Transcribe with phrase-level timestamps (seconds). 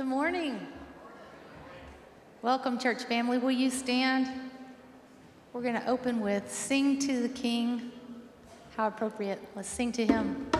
[0.00, 0.66] Good morning.
[2.40, 3.36] Welcome, church family.
[3.36, 4.30] Will you stand?
[5.52, 7.92] We're going to open with Sing to the King.
[8.78, 9.46] How appropriate.
[9.54, 10.50] Let's sing to him.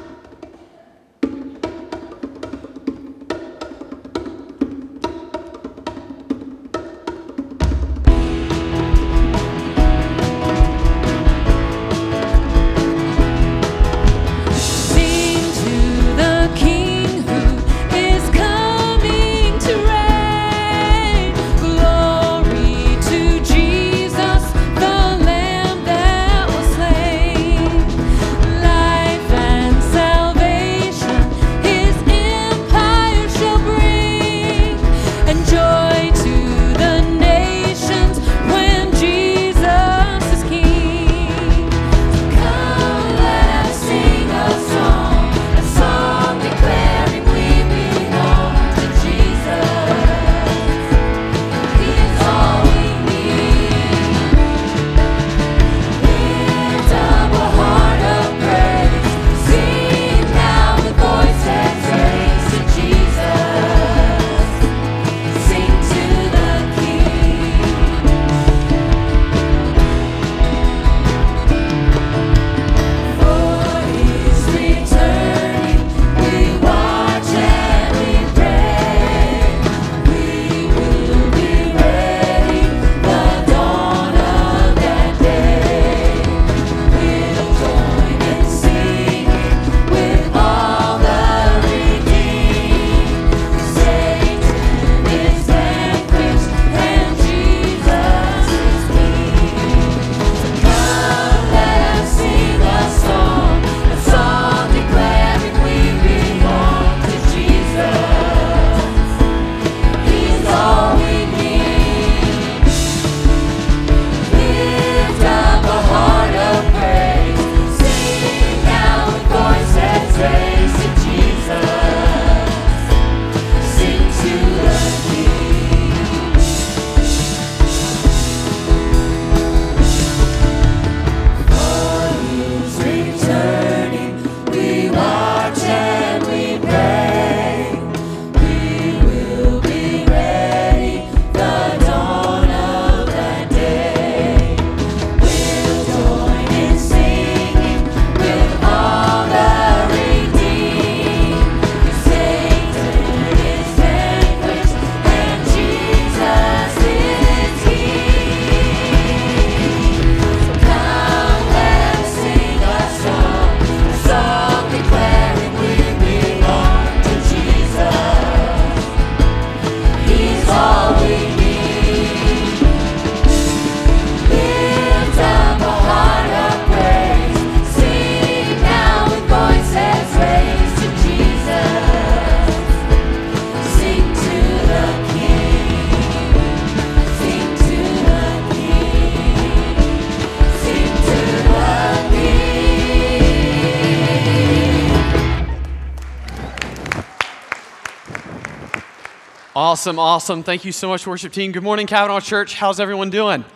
[199.81, 200.43] Awesome, awesome.
[200.43, 201.53] Thank you so much, worship team.
[201.53, 202.53] Good morning, Cavanaugh Church.
[202.53, 203.47] How's everyone doing?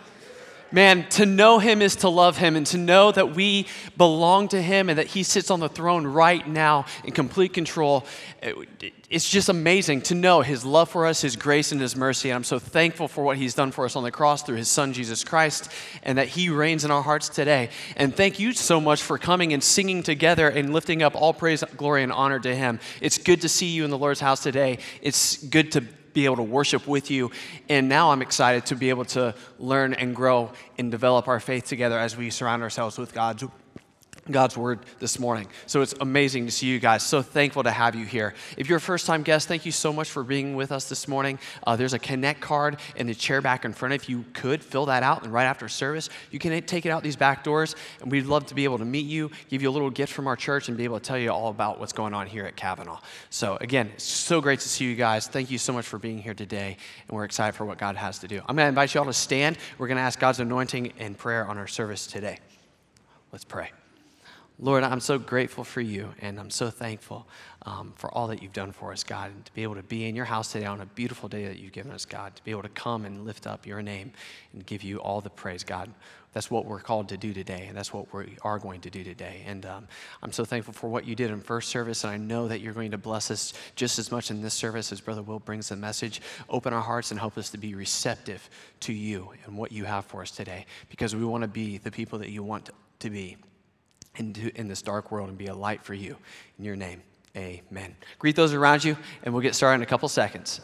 [0.71, 4.59] Man, to know him is to love him, and to know that we belong to
[4.59, 8.07] him and that he sits on the throne right now in complete control.
[9.07, 12.31] It's just amazing to know his love for us, his grace, and his mercy.
[12.31, 14.67] And I'm so thankful for what he's done for us on the cross through his
[14.67, 15.71] son, Jesus Christ,
[16.01, 17.69] and that he reigns in our hearts today.
[17.97, 21.63] And thank you so much for coming and singing together and lifting up all praise,
[21.77, 22.79] glory, and honor to him.
[22.99, 24.79] It's good to see you in the Lord's house today.
[25.03, 25.83] It's good to
[26.15, 27.29] be able to worship with you.
[27.69, 31.65] And now I'm excited to be able to learn and grow and develop our faith
[31.65, 33.43] together as we surround ourselves with God's
[34.31, 35.47] God's word this morning.
[35.67, 37.05] So it's amazing to see you guys.
[37.05, 38.33] So thankful to have you here.
[38.57, 41.07] If you're a first time guest, thank you so much for being with us this
[41.07, 41.37] morning.
[41.65, 43.93] Uh, there's a connect card in the chair back in front.
[43.93, 47.03] If you could fill that out, and right after service, you can take it out
[47.03, 47.75] these back doors.
[48.01, 50.25] And we'd love to be able to meet you, give you a little gift from
[50.25, 52.55] our church, and be able to tell you all about what's going on here at
[52.55, 53.01] Cavanaugh.
[53.29, 55.27] So again, so great to see you guys.
[55.27, 56.77] Thank you so much for being here today.
[57.07, 58.39] And we're excited for what God has to do.
[58.47, 59.59] I'm going to invite you all to stand.
[59.77, 62.39] We're going to ask God's anointing and prayer on our service today.
[63.31, 63.69] Let's pray.
[64.57, 67.27] Lord, I'm so grateful for you, and I'm so thankful
[67.65, 70.07] um, for all that you've done for us, God, and to be able to be
[70.07, 72.51] in your house today on a beautiful day that you've given us, God, to be
[72.51, 74.13] able to come and lift up your name
[74.53, 75.91] and give you all the praise, God.
[76.31, 79.03] That's what we're called to do today, and that's what we are going to do
[79.03, 79.43] today.
[79.45, 79.87] And um,
[80.23, 82.73] I'm so thankful for what you did in first service, and I know that you're
[82.73, 85.75] going to bless us just as much in this service as Brother Will brings the
[85.75, 86.21] message.
[86.49, 88.49] Open our hearts and help us to be receptive
[88.81, 91.91] to you and what you have for us today, because we want to be the
[91.91, 92.69] people that you want
[92.99, 93.35] to be
[94.17, 96.17] into, in this dark world and be a light for you.
[96.57, 97.01] In your name,
[97.35, 97.95] amen.
[98.19, 100.61] Greet those around you, and we'll get started in a couple seconds.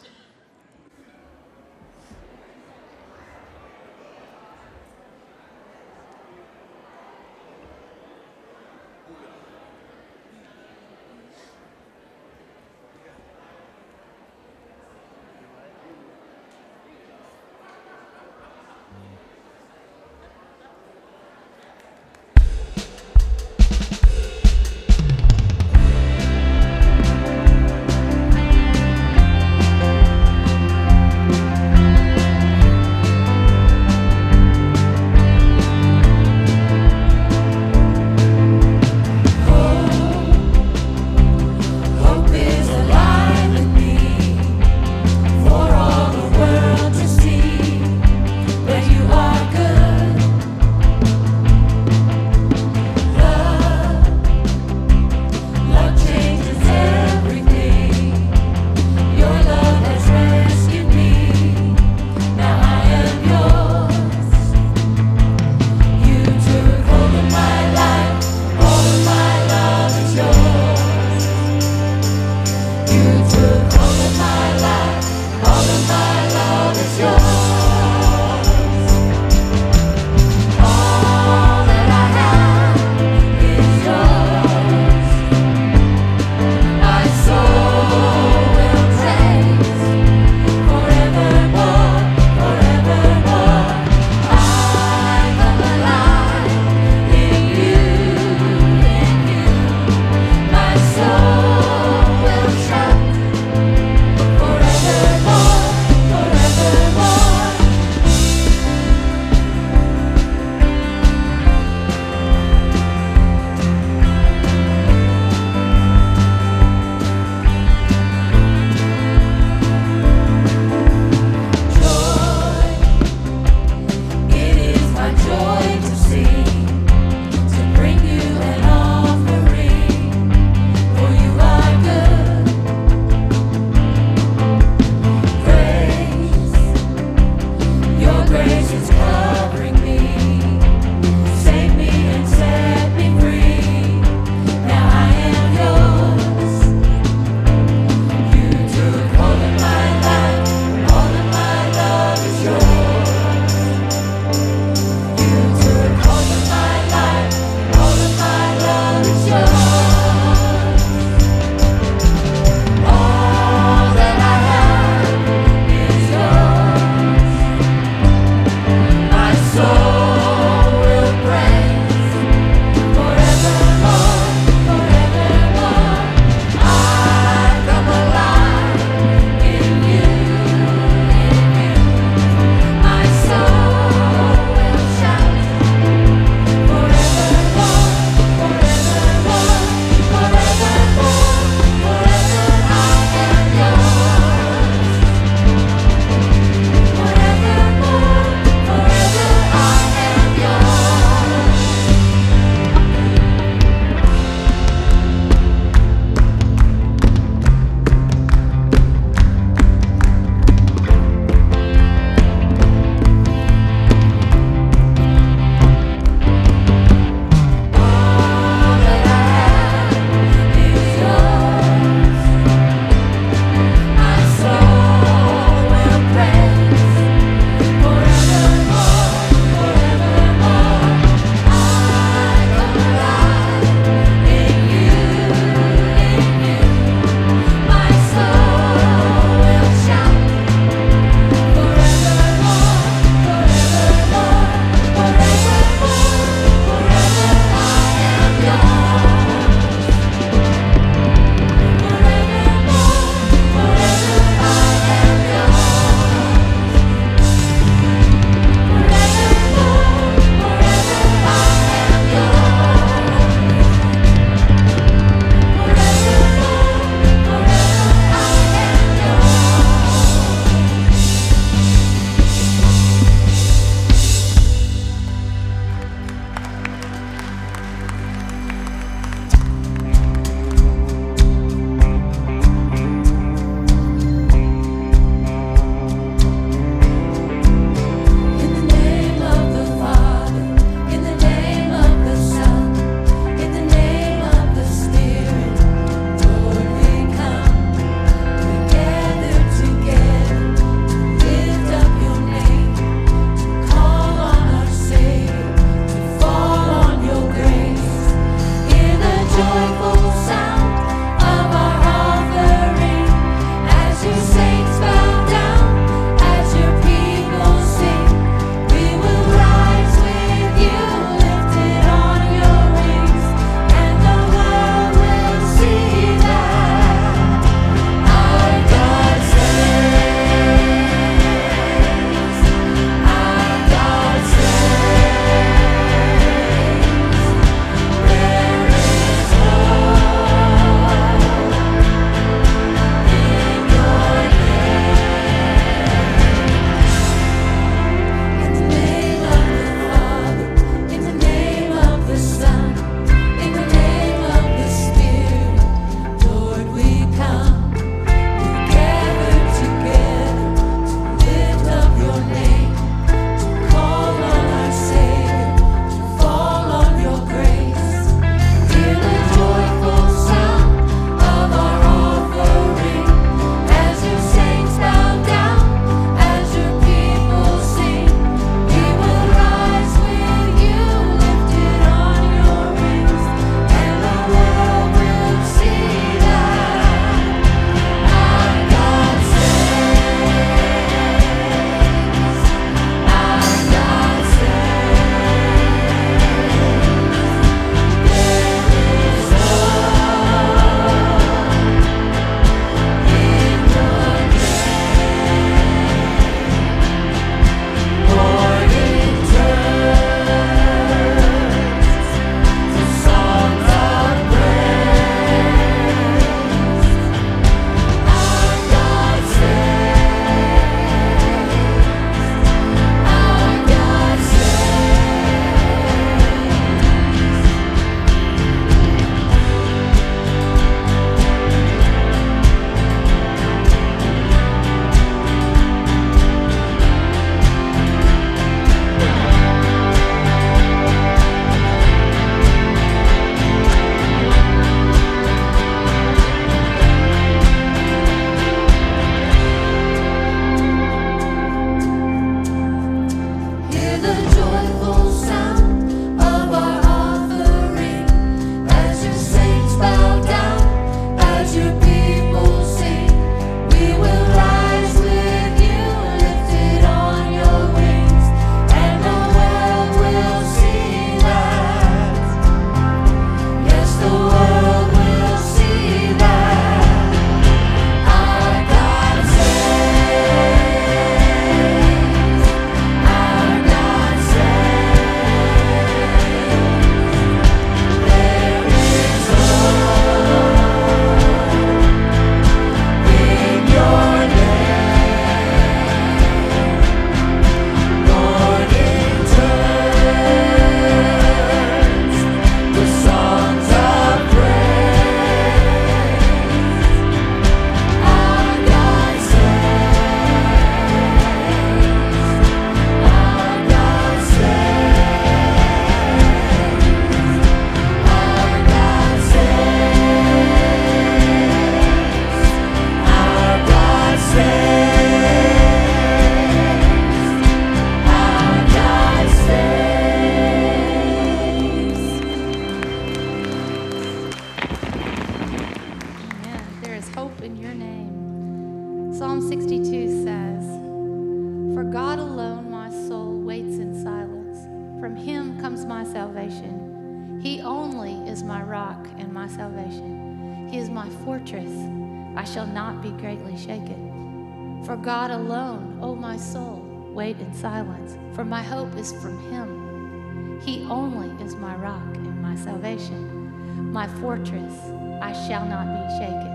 [559.02, 560.60] Is from him.
[560.62, 564.74] He only is my rock and my salvation, my fortress.
[565.20, 566.52] I shall not be shaken.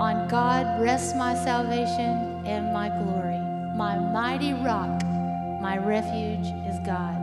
[0.00, 3.38] On God rests my salvation and my glory.
[3.76, 5.02] My mighty rock,
[5.60, 7.18] my refuge is God.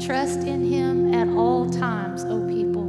[0.00, 2.86] Trust in him at all times, O people.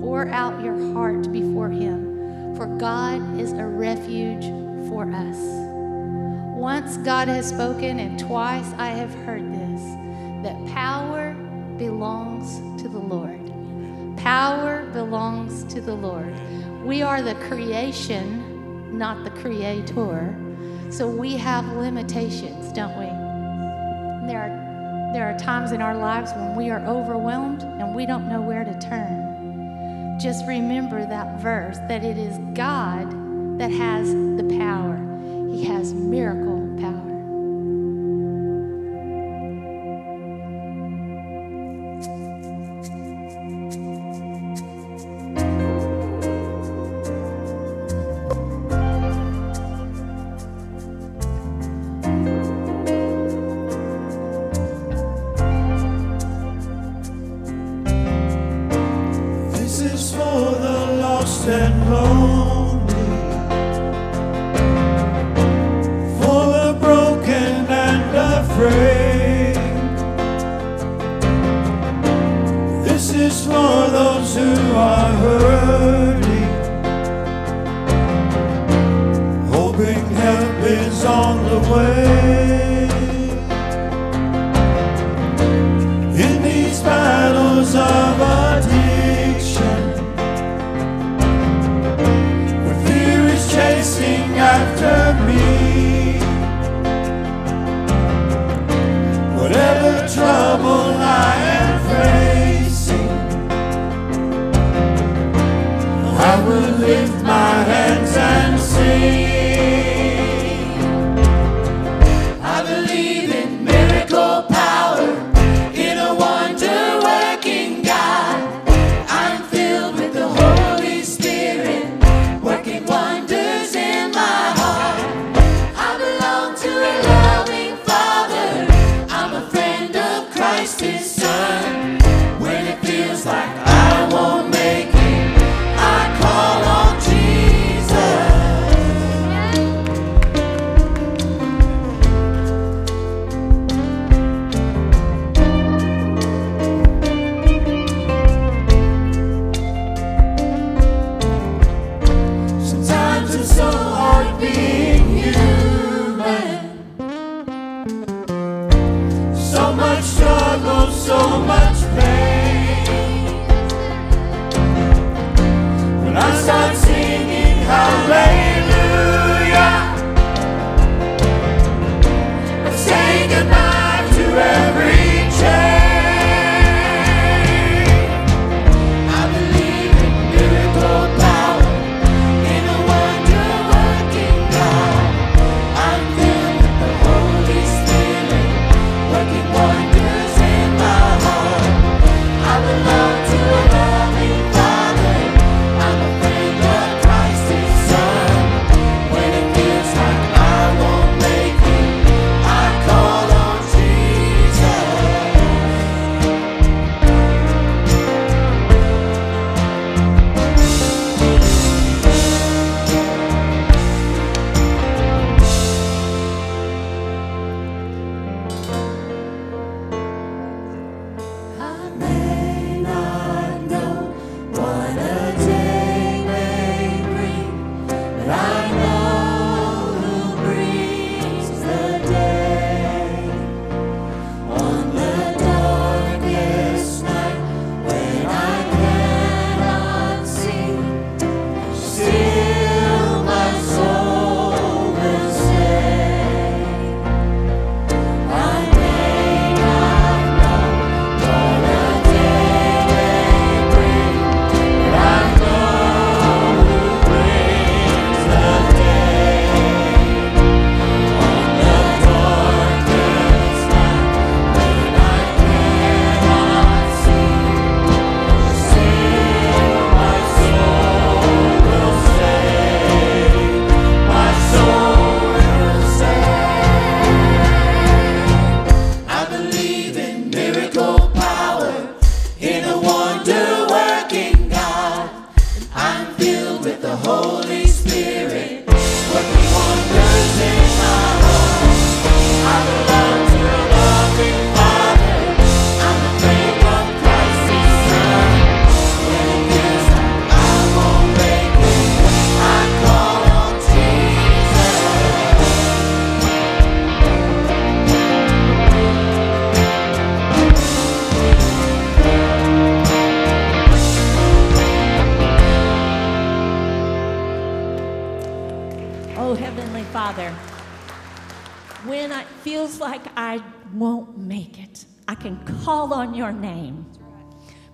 [0.00, 4.46] Pour out your heart before him, for God is a refuge
[4.88, 5.36] for us.
[6.56, 9.67] Once God has spoken, and twice I have heard this
[10.42, 11.34] that power
[11.78, 13.40] belongs to the Lord.
[14.16, 16.34] Power belongs to the Lord.
[16.84, 20.36] We are the creation, not the creator.
[20.90, 23.06] So we have limitations, don't we?
[24.28, 28.28] There are, there are times in our lives when we are overwhelmed and we don't
[28.28, 30.18] know where to turn.
[30.20, 34.96] Just remember that verse that it is God that has the power,
[35.50, 36.57] He has miracle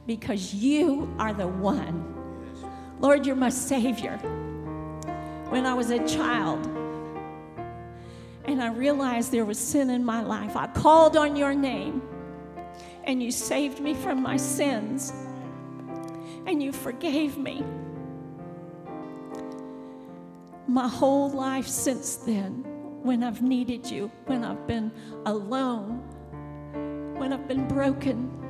[0.06, 2.14] because you are the one.
[3.00, 4.16] Lord, you're my Savior.
[5.48, 6.66] When I was a child
[8.44, 12.02] and I realized there was sin in my life, I called on your name
[13.04, 15.12] and you saved me from my sins
[16.46, 17.64] and you forgave me.
[20.66, 22.64] My whole life since then,
[23.02, 24.90] when I've needed you, when I've been
[25.26, 25.98] alone,
[27.16, 28.43] when I've been broken,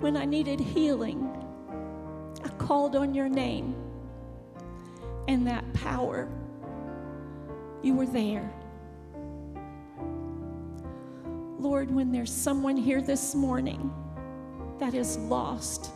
[0.00, 1.28] when I needed healing,
[2.42, 3.74] I called on your name
[5.28, 6.28] and that power.
[7.82, 8.52] You were there.
[11.58, 13.92] Lord, when there's someone here this morning
[14.78, 15.90] that is lost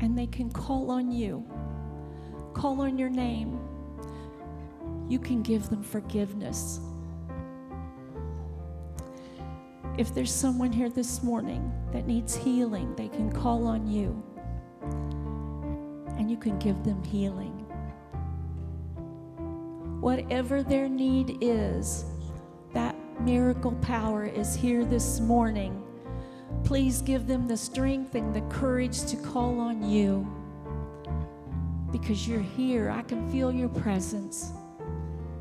[0.00, 1.44] and they can call on you,
[2.52, 3.58] call on your name,
[5.08, 6.80] you can give them forgiveness.
[9.98, 14.22] If there's someone here this morning that needs healing, they can call on you
[16.16, 17.50] and you can give them healing.
[20.00, 22.04] Whatever their need is,
[22.74, 25.82] that miracle power is here this morning.
[26.62, 30.24] Please give them the strength and the courage to call on you
[31.90, 32.88] because you're here.
[32.88, 34.52] I can feel your presence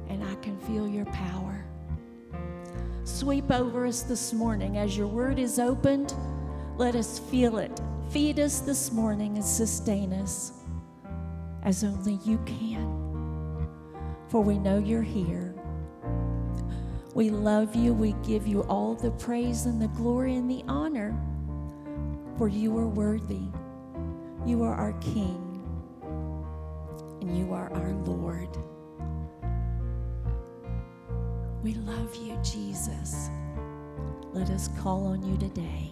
[0.10, 1.57] and I can feel your power.
[3.08, 6.14] Sweep over us this morning as your word is opened.
[6.76, 7.80] Let us feel it.
[8.12, 10.52] Feed us this morning and sustain us
[11.64, 13.66] as only you can.
[14.28, 15.56] For we know you're here.
[17.16, 17.94] We love you.
[17.94, 21.18] We give you all the praise and the glory and the honor,
[22.38, 23.48] for you are worthy.
[24.46, 25.64] You are our King,
[27.22, 28.50] and you are our Lord.
[31.68, 33.30] We love you, Jesus.
[34.32, 35.92] Let us call on you today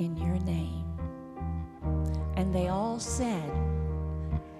[0.00, 0.84] in your name.
[2.34, 3.48] And they all said,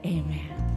[0.07, 0.70] Amen.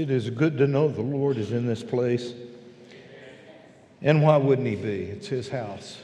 [0.00, 2.32] It is good to know the Lord is in this place.
[4.00, 5.02] And why wouldn't He be?
[5.02, 5.98] It's His house.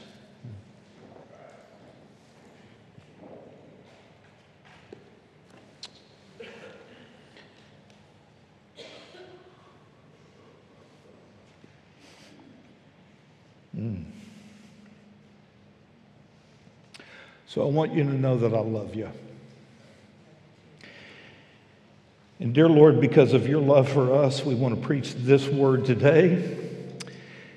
[13.75, 14.05] Mm.
[17.47, 19.09] So I want you to know that I love you.
[22.39, 25.85] And dear Lord, because of your love for us, we want to preach this word
[25.85, 26.55] today.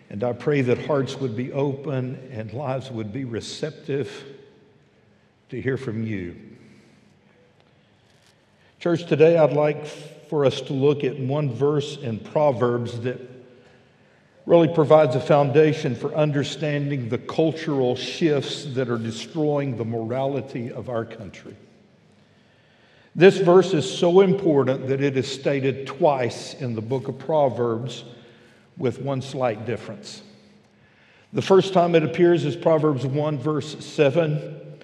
[0.09, 4.11] And I pray that hearts would be open and lives would be receptive
[5.51, 6.35] to hear from you.
[8.79, 13.21] Church, today I'd like for us to look at one verse in Proverbs that
[14.47, 20.89] really provides a foundation for understanding the cultural shifts that are destroying the morality of
[20.89, 21.55] our country.
[23.15, 28.05] This verse is so important that it is stated twice in the book of Proverbs
[28.77, 30.23] with one slight difference.
[31.33, 34.81] The first time it appears is Proverbs 1, verse 7.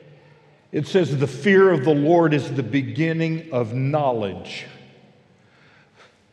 [0.73, 4.67] It says, The fear of the Lord is the beginning of knowledge,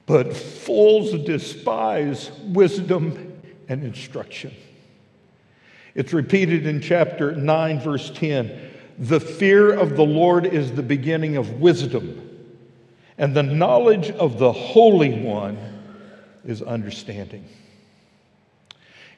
[0.06, 4.54] but fools despise wisdom and instruction.
[5.96, 8.73] It's repeated in chapter 9, verse 10.
[8.98, 12.30] The fear of the Lord is the beginning of wisdom,
[13.18, 15.58] and the knowledge of the Holy One
[16.46, 17.48] is understanding.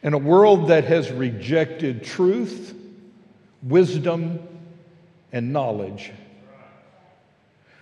[0.02, 2.74] In a world that has rejected truth,
[3.64, 4.40] wisdom,
[5.32, 6.12] and knowledge,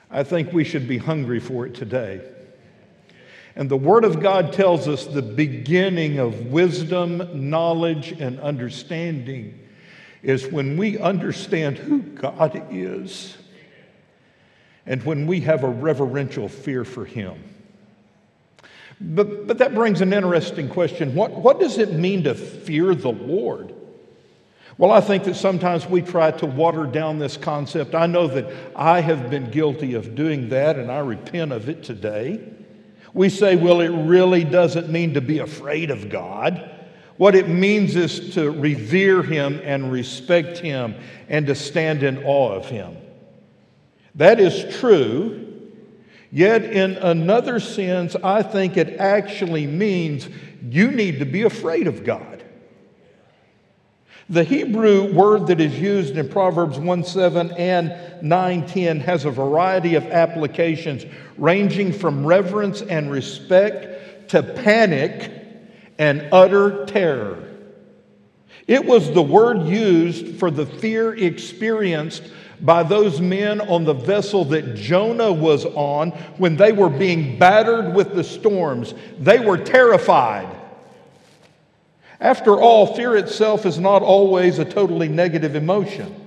[0.09, 2.21] I think we should be hungry for it today.
[3.55, 9.59] And the Word of God tells us the beginning of wisdom, knowledge, and understanding
[10.23, 13.37] is when we understand who God is
[14.85, 17.37] and when we have a reverential fear for Him.
[18.99, 21.13] But, but that brings an interesting question.
[21.13, 23.73] What, what does it mean to fear the Lord?
[24.77, 27.93] Well, I think that sometimes we try to water down this concept.
[27.93, 31.83] I know that I have been guilty of doing that, and I repent of it
[31.83, 32.41] today.
[33.13, 36.72] We say, well, it really doesn't mean to be afraid of God.
[37.17, 40.95] What it means is to revere Him and respect Him
[41.29, 42.97] and to stand in awe of Him.
[44.15, 45.39] That is true.
[46.31, 50.27] Yet, in another sense, I think it actually means
[50.67, 52.43] you need to be afraid of God.
[54.29, 59.31] The Hebrew word that is used in Proverbs 1 7 and 9 10 has a
[59.31, 61.05] variety of applications,
[61.37, 65.42] ranging from reverence and respect to panic
[65.97, 67.49] and utter terror.
[68.67, 72.23] It was the word used for the fear experienced
[72.61, 77.93] by those men on the vessel that Jonah was on when they were being battered
[77.93, 78.93] with the storms.
[79.19, 80.47] They were terrified.
[82.21, 86.22] After all, fear itself is not always a totally negative emotion.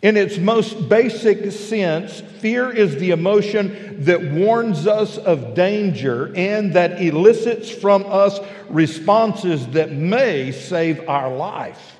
[0.00, 6.72] In its most basic sense, fear is the emotion that warns us of danger and
[6.74, 11.96] that elicits from us responses that may save our life.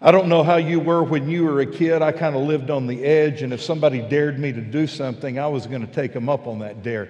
[0.00, 2.02] I don't know how you were when you were a kid.
[2.02, 5.38] I kind of lived on the edge, and if somebody dared me to do something,
[5.38, 7.08] I was going to take them up on that dare.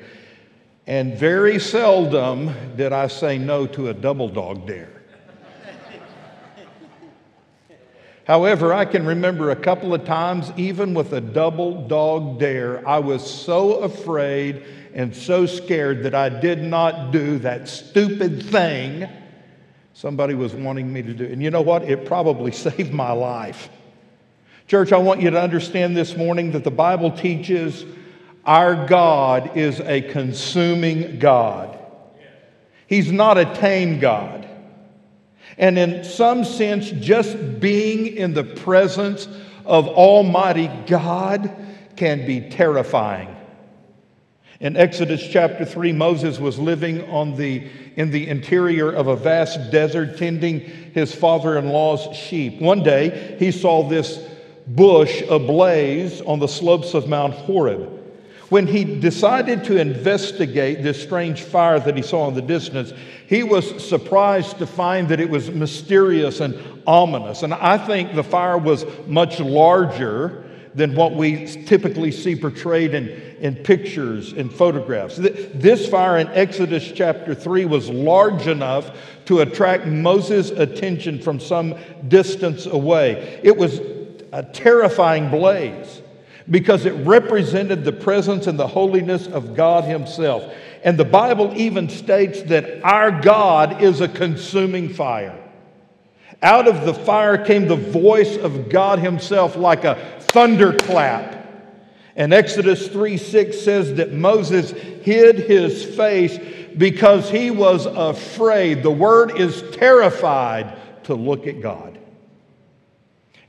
[0.87, 4.98] And very seldom did I say no to a double dog dare.
[8.29, 12.99] However, I can remember a couple of times, even with a double dog dare, I
[12.99, 19.09] was so afraid and so scared that I did not do that stupid thing
[19.95, 21.25] somebody was wanting me to do.
[21.25, 21.85] And you know what?
[21.85, 23.71] It probably saved my life.
[24.67, 27.87] Church, I want you to understand this morning that the Bible teaches
[28.45, 31.79] our God is a consuming God.
[32.87, 34.48] He's not a tame God.
[35.59, 39.29] And in some sense, just being in the presence
[39.66, 41.51] of Almighty God
[41.97, 43.35] can be terrifying.
[44.61, 49.71] In Exodus chapter 3, Moses was living on the, in the interior of a vast
[49.71, 52.61] desert, tending his father in law's sheep.
[52.61, 54.25] One day, he saw this
[54.66, 57.98] bush ablaze on the slopes of Mount Horeb.
[58.49, 62.95] When he decided to investigate this strange fire that he saw in the distance,
[63.27, 67.43] he was surprised to find that it was mysterious and ominous.
[67.43, 73.09] And I think the fire was much larger than what we typically see portrayed in,
[73.41, 75.17] in pictures and photographs.
[75.17, 81.75] This fire in Exodus chapter 3 was large enough to attract Moses' attention from some
[82.07, 83.41] distance away.
[83.43, 83.81] It was
[84.33, 86.01] a terrifying blaze
[86.51, 90.53] because it represented the presence and the holiness of God Himself.
[90.83, 95.37] And the Bible even states that our God is a consuming fire.
[96.43, 101.37] Out of the fire came the voice of God Himself like a thunderclap.
[102.17, 106.39] And Exodus 3 6 says that Moses hid his face
[106.77, 108.83] because he was afraid.
[108.83, 111.98] The word is terrified to look at God.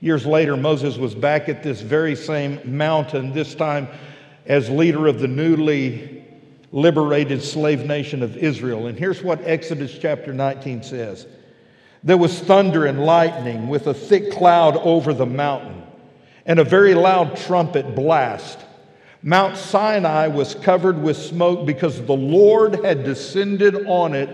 [0.01, 3.87] Years later, Moses was back at this very same mountain, this time
[4.45, 6.23] as leader of the newly
[6.71, 8.87] liberated slave nation of Israel.
[8.87, 11.27] And here's what Exodus chapter 19 says
[12.03, 15.83] There was thunder and lightning with a thick cloud over the mountain,
[16.45, 18.59] and a very loud trumpet blast.
[19.21, 24.29] Mount Sinai was covered with smoke because the Lord had descended on it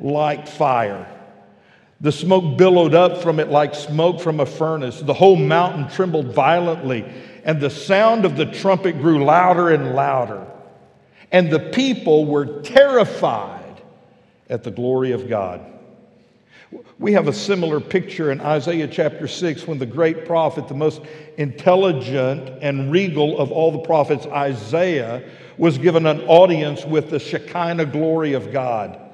[0.00, 1.06] like fire.
[2.00, 5.00] The smoke billowed up from it like smoke from a furnace.
[5.00, 7.04] The whole mountain trembled violently,
[7.44, 10.46] and the sound of the trumpet grew louder and louder.
[11.30, 13.82] And the people were terrified
[14.48, 15.60] at the glory of God.
[16.98, 21.02] We have a similar picture in Isaiah chapter 6 when the great prophet, the most
[21.36, 25.22] intelligent and regal of all the prophets, Isaiah,
[25.58, 29.09] was given an audience with the Shekinah glory of God.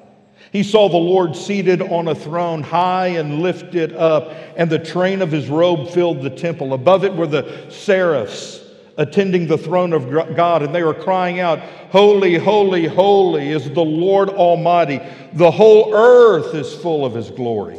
[0.57, 5.21] He saw the Lord seated on a throne, high and lifted up, and the train
[5.21, 6.73] of his robe filled the temple.
[6.73, 8.63] Above it were the seraphs
[8.97, 11.59] attending the throne of God, and they were crying out,
[11.91, 14.99] Holy, holy, holy is the Lord Almighty.
[15.35, 17.79] The whole earth is full of his glory.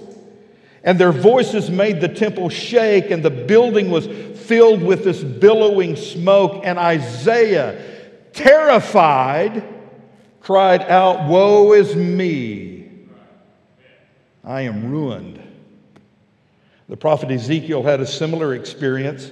[0.84, 5.96] And their voices made the temple shake, and the building was filled with this billowing
[5.96, 6.62] smoke.
[6.64, 7.84] And Isaiah,
[8.34, 9.64] terrified,
[10.48, 12.90] cried out, Woe is me!
[14.46, 15.44] I am ruined.
[16.88, 19.30] The prophet Ezekiel had a similar experience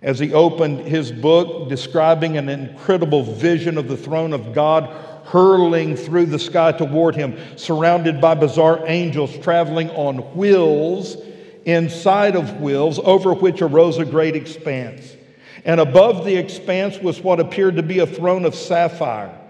[0.00, 4.84] as he opened his book, describing an incredible vision of the throne of God
[5.26, 11.18] hurling through the sky toward him, surrounded by bizarre angels traveling on wheels,
[11.66, 15.14] inside of wheels, over which arose a great expanse.
[15.66, 19.40] And above the expanse was what appeared to be a throne of sapphire.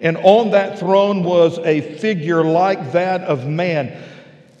[0.00, 4.02] And on that throne was a figure like that of man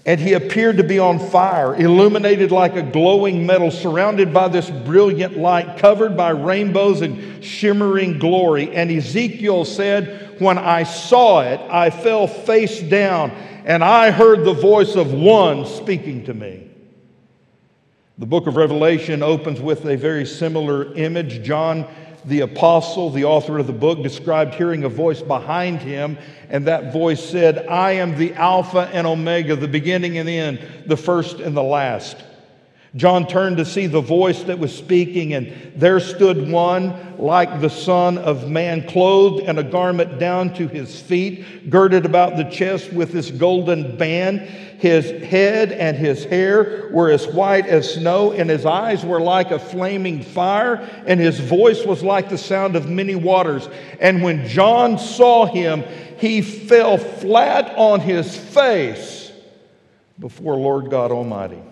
[0.06, 4.70] and he appeared to be on fire, illuminated like a glowing metal, surrounded by this
[4.70, 8.74] brilliant light, covered by rainbows and shimmering glory.
[8.74, 13.30] And Ezekiel said, When I saw it, I fell face down,
[13.66, 16.66] and I heard the voice of one speaking to me.
[18.16, 21.42] The book of Revelation opens with a very similar image.
[21.42, 21.86] John
[22.24, 26.92] the apostle, the author of the book, described hearing a voice behind him, and that
[26.92, 31.40] voice said, I am the Alpha and Omega, the beginning and the end, the first
[31.40, 32.16] and the last.
[32.96, 37.70] John turned to see the voice that was speaking, and there stood one like the
[37.70, 42.92] Son of Man, clothed in a garment down to his feet, girded about the chest
[42.92, 44.40] with this golden band.
[44.40, 49.52] His head and his hair were as white as snow, and his eyes were like
[49.52, 50.76] a flaming fire,
[51.06, 53.68] and his voice was like the sound of many waters.
[54.00, 55.84] And when John saw him,
[56.18, 59.30] he fell flat on his face
[60.18, 61.62] before Lord God Almighty.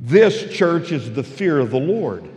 [0.00, 2.28] This church is the fear of the Lord.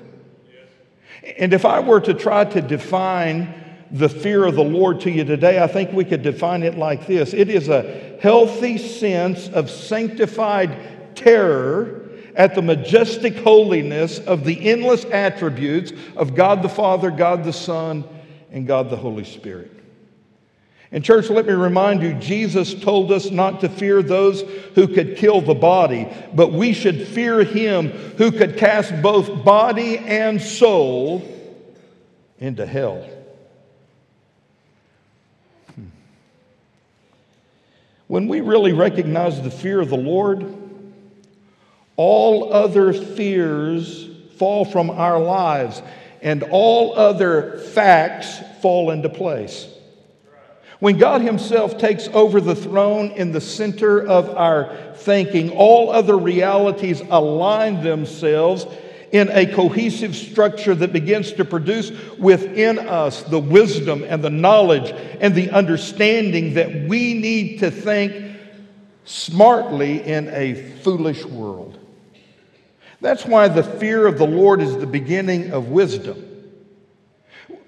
[1.37, 3.53] And if I were to try to define
[3.91, 7.05] the fear of the Lord to you today, I think we could define it like
[7.05, 14.69] this it is a healthy sense of sanctified terror at the majestic holiness of the
[14.69, 18.05] endless attributes of God the Father, God the Son,
[18.49, 19.80] and God the Holy Spirit.
[20.93, 24.41] And, church, let me remind you, Jesus told us not to fear those
[24.75, 29.97] who could kill the body, but we should fear him who could cast both body
[29.97, 31.23] and soul
[32.39, 33.07] into hell.
[35.75, 35.85] Hmm.
[38.07, 40.57] When we really recognize the fear of the Lord,
[41.95, 45.81] all other fears fall from our lives
[46.21, 49.67] and all other facts fall into place.
[50.81, 56.17] When God Himself takes over the throne in the center of our thinking, all other
[56.17, 58.65] realities align themselves
[59.11, 64.91] in a cohesive structure that begins to produce within us the wisdom and the knowledge
[65.19, 68.39] and the understanding that we need to think
[69.05, 71.77] smartly in a foolish world.
[73.01, 76.30] That's why the fear of the Lord is the beginning of wisdom.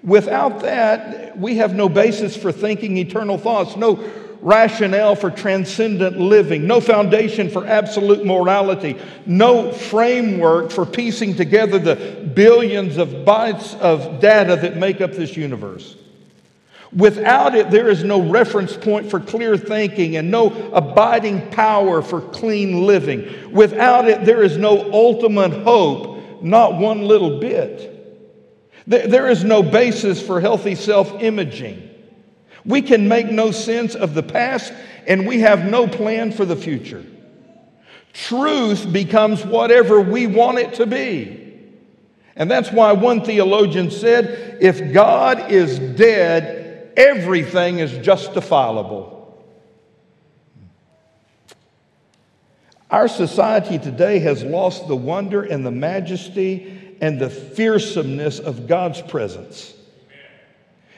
[0.04, 3.98] Without that, we have no basis for thinking eternal thoughts, no
[4.42, 12.30] rationale for transcendent living, no foundation for absolute morality, no framework for piecing together the
[12.34, 15.96] billions of bytes of data that make up this universe.
[16.94, 22.20] Without it, there is no reference point for clear thinking and no abiding power for
[22.20, 23.50] clean living.
[23.50, 27.93] Without it, there is no ultimate hope, not one little bit.
[28.86, 31.90] There is no basis for healthy self imaging.
[32.64, 34.72] We can make no sense of the past,
[35.06, 37.04] and we have no plan for the future.
[38.12, 41.40] Truth becomes whatever we want it to be.
[42.36, 49.12] And that's why one theologian said if God is dead, everything is justifiable.
[52.90, 59.02] Our society today has lost the wonder and the majesty and the fearsomeness of God's
[59.02, 59.74] presence.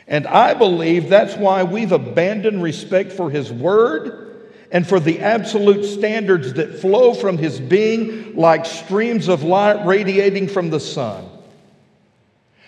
[0.06, 5.84] And I believe that's why we've abandoned respect for His Word and for the absolute
[5.84, 11.28] standards that flow from His being like streams of light radiating from the sun.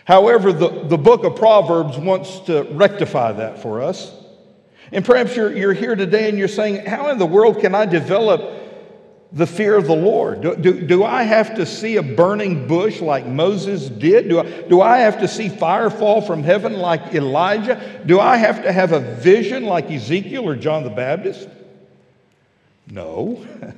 [0.04, 4.12] However, the, the book of Proverbs wants to rectify that for us.
[4.90, 7.84] And perhaps you're, you're here today and you're saying, How in the world can I
[7.84, 8.57] develop
[9.32, 10.40] the fear of the Lord?
[10.40, 14.28] Do, do, do, I have to see a burning bush like Moses did?
[14.28, 18.02] Do I, do I have to see fire fall from heaven like Elijah?
[18.06, 21.48] Do I have to have a vision like Ezekiel or John the Baptist?
[22.86, 23.46] No.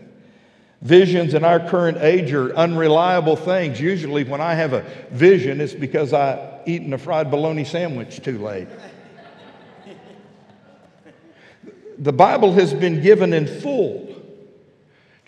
[0.82, 3.78] Visions in our current age are unreliable things.
[3.78, 4.80] Usually, when I have a
[5.10, 8.68] vision, it's because I've eaten a fried bologna sandwich too late.
[11.98, 14.09] the Bible has been given in full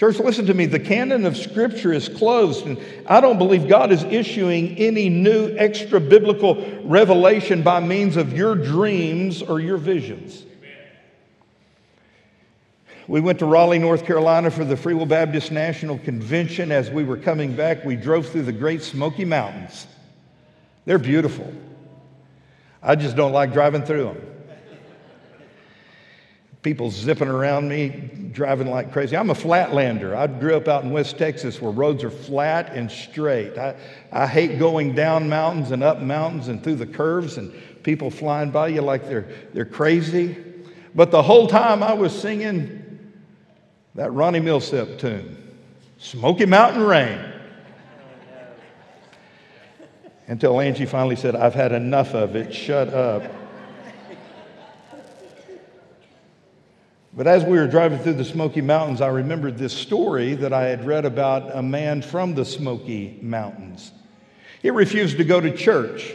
[0.03, 0.67] Church, listen to me.
[0.67, 2.77] The canon of Scripture is closed, and
[3.07, 8.57] I don't believe God is issuing any new extra biblical revelation by means of your
[8.57, 10.45] dreams or your visions.
[13.07, 16.73] We went to Raleigh, North Carolina for the Free Will Baptist National Convention.
[16.73, 19.87] As we were coming back, we drove through the Great Smoky Mountains.
[20.85, 21.55] They're beautiful.
[22.83, 24.32] I just don't like driving through them
[26.63, 27.89] people zipping around me,
[28.33, 29.17] driving like crazy.
[29.17, 30.15] I'm a flatlander.
[30.15, 33.59] I grew up out in West Texas where roads are flat and straight.
[33.59, 33.75] I,
[34.13, 37.53] I hate going down mountains and up mountains and through the curves and
[37.83, 40.37] people flying by you like they're, they're crazy.
[40.95, 43.13] But the whole time I was singing
[43.97, 45.37] that Ronnie Milsap tune,
[45.99, 47.19] Smoky Mountain Rain.
[50.29, 53.25] Until Angie finally said, I've had enough of it, shut up.
[57.15, 60.69] But as we were driving through the Smoky Mountains, I remembered this story that I
[60.69, 63.93] had read about a man from the Smoky Mountains.
[64.63, 66.15] He refused to go to church.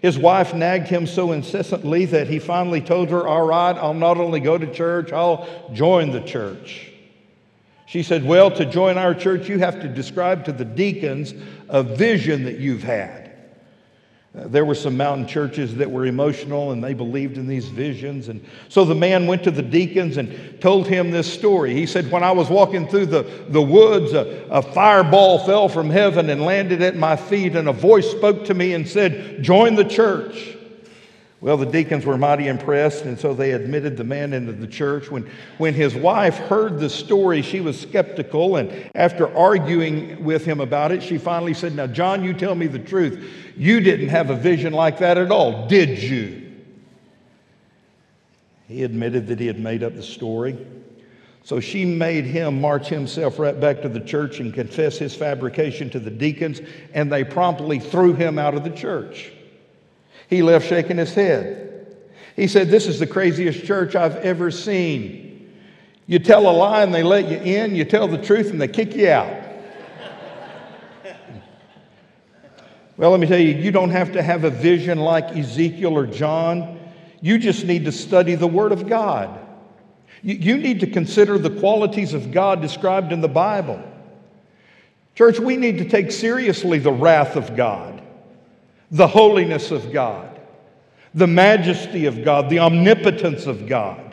[0.00, 4.16] His wife nagged him so incessantly that he finally told her, All right, I'll not
[4.16, 6.92] only go to church, I'll join the church.
[7.86, 11.34] She said, Well, to join our church, you have to describe to the deacons
[11.68, 13.25] a vision that you've had.
[14.38, 18.28] There were some mountain churches that were emotional and they believed in these visions.
[18.28, 21.72] And so the man went to the deacons and told him this story.
[21.72, 25.88] He said, When I was walking through the, the woods, a, a fireball fell from
[25.88, 29.74] heaven and landed at my feet, and a voice spoke to me and said, Join
[29.74, 30.56] the church.
[31.46, 35.12] Well, the deacons were mighty impressed, and so they admitted the man into the church.
[35.12, 40.60] When, when his wife heard the story, she was skeptical, and after arguing with him
[40.60, 43.32] about it, she finally said, Now, John, you tell me the truth.
[43.56, 46.52] You didn't have a vision like that at all, did you?
[48.66, 50.58] He admitted that he had made up the story.
[51.44, 55.90] So she made him march himself right back to the church and confess his fabrication
[55.90, 56.60] to the deacons,
[56.92, 59.30] and they promptly threw him out of the church.
[60.28, 61.96] He left shaking his head.
[62.34, 65.54] He said, This is the craziest church I've ever seen.
[66.06, 68.68] You tell a lie and they let you in, you tell the truth and they
[68.68, 69.42] kick you out.
[72.96, 76.06] well, let me tell you, you don't have to have a vision like Ezekiel or
[76.06, 76.78] John.
[77.20, 79.40] You just need to study the Word of God.
[80.22, 83.80] You, need to consider the qualities of God described in the Bible.
[85.14, 87.95] Church, we need to take seriously the wrath of God
[88.90, 90.40] the holiness of God,
[91.14, 94.06] the majesty of God, the omnipotence of God.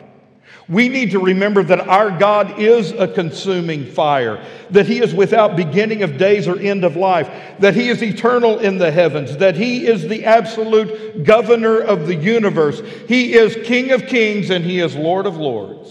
[0.66, 5.56] We need to remember that our God is a consuming fire, that He is without
[5.56, 9.56] beginning of days or end of life, that He is eternal in the heavens, that
[9.56, 12.80] He is the absolute governor of the universe.
[13.06, 15.90] He is King of kings and He is Lord of lords.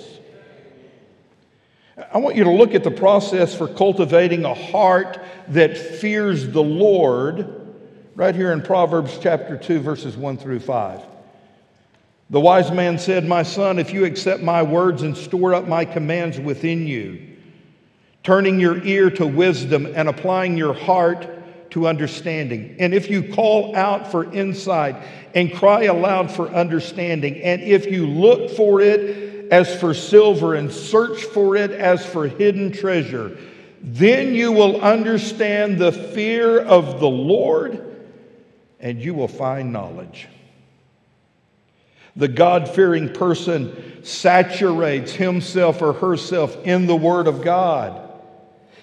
[2.11, 5.19] I want you to look at the process for cultivating a heart
[5.49, 7.62] that fears the Lord
[8.15, 11.01] right here in Proverbs chapter 2, verses 1 through 5.
[12.29, 15.85] The wise man said, My son, if you accept my words and store up my
[15.85, 17.37] commands within you,
[18.23, 21.27] turning your ear to wisdom and applying your heart
[21.71, 24.95] to understanding, and if you call out for insight
[25.33, 30.71] and cry aloud for understanding, and if you look for it as for silver and
[30.71, 33.37] search for it as for hidden treasure,
[33.81, 37.92] then you will understand the fear of the Lord
[38.83, 40.27] and you will find knowledge.
[42.15, 48.01] The God fearing person saturates himself or herself in the Word of God.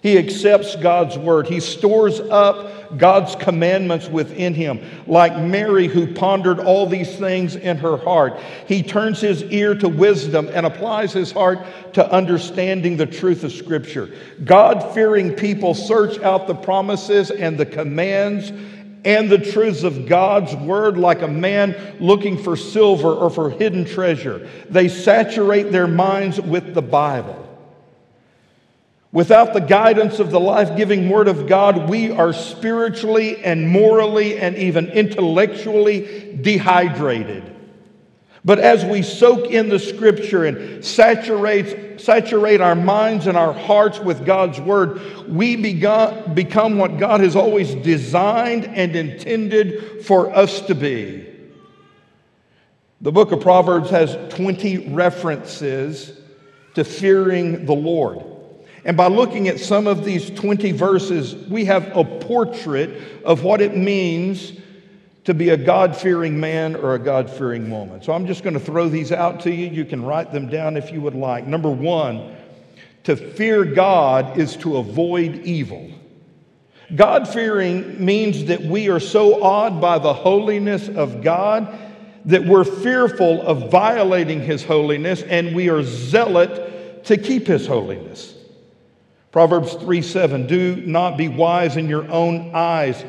[0.02, 1.46] He accepts God's word.
[1.46, 7.76] He stores up God's commandments within him, like Mary, who pondered all these things in
[7.76, 8.40] her heart.
[8.66, 11.58] He turns his ear to wisdom and applies his heart
[11.92, 14.08] to understanding the truth of Scripture.
[14.42, 18.50] God fearing people search out the promises and the commands
[19.04, 23.84] and the truths of God's word like a man looking for silver or for hidden
[23.84, 24.48] treasure.
[24.68, 27.46] They saturate their minds with the Bible.
[29.12, 34.38] Without the guidance of the life giving Word of God, we are spiritually and morally
[34.38, 37.49] and even intellectually dehydrated.
[38.44, 44.00] But as we soak in the Scripture and saturate, saturate our minds and our hearts
[44.00, 50.74] with God's Word, we become what God has always designed and intended for us to
[50.74, 51.26] be.
[53.02, 56.18] The book of Proverbs has 20 references
[56.74, 58.24] to fearing the Lord.
[58.84, 63.60] And by looking at some of these 20 verses, we have a portrait of what
[63.60, 64.52] it means
[65.30, 68.02] to be a God fearing man or a God fearing woman.
[68.02, 69.68] So I'm just going to throw these out to you.
[69.68, 71.46] You can write them down if you would like.
[71.46, 72.36] Number one,
[73.04, 75.88] to fear God is to avoid evil.
[76.96, 81.78] God fearing means that we are so awed by the holiness of God
[82.24, 88.34] that we're fearful of violating His holiness and we are zealot to keep His holiness.
[89.30, 93.04] Proverbs 3 7, do not be wise in your own eyes.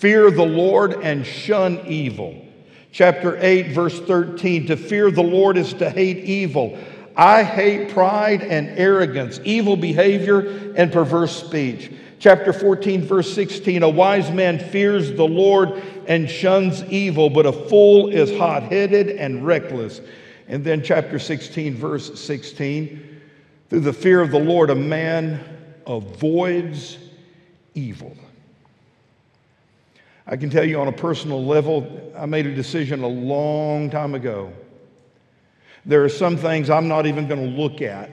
[0.00, 2.42] Fear the Lord and shun evil.
[2.90, 6.78] Chapter 8, verse 13, to fear the Lord is to hate evil.
[7.14, 11.92] I hate pride and arrogance, evil behavior, and perverse speech.
[12.18, 17.52] Chapter 14, verse 16, a wise man fears the Lord and shuns evil, but a
[17.52, 20.00] fool is hot headed and reckless.
[20.48, 23.20] And then chapter 16, verse 16,
[23.68, 25.44] through the fear of the Lord, a man
[25.86, 26.96] avoids
[27.74, 28.16] evil.
[30.26, 34.14] I can tell you on a personal level, I made a decision a long time
[34.14, 34.52] ago.
[35.84, 38.10] There are some things I'm not even going to look at.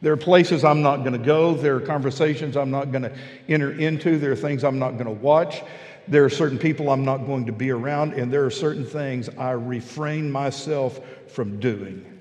[0.00, 1.54] There are places I'm not going to go.
[1.54, 3.12] There are conversations I'm not going to
[3.48, 4.18] enter into.
[4.18, 5.62] There are things I'm not going to watch.
[6.06, 8.14] There are certain people I'm not going to be around.
[8.14, 12.18] And there are certain things I refrain myself from doing.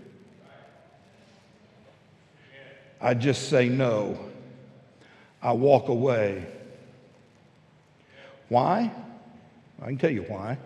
[3.00, 4.20] I just say no.
[5.42, 6.48] I walk away.
[8.50, 8.92] Why?
[9.82, 10.58] I can tell you why.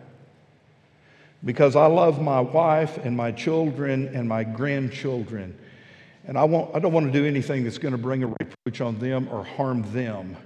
[1.44, 5.58] Because I love my wife and my children and my grandchildren.
[6.28, 8.82] And I, want, I don't want to do anything that's going to bring a reproach
[8.82, 10.38] on them or harm them.